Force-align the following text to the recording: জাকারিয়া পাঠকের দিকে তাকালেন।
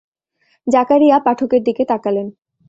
জাকারিয়া 0.67 1.17
পাঠকের 1.19 1.61
দিকে 1.63 1.83
তাকালেন। 1.85 2.27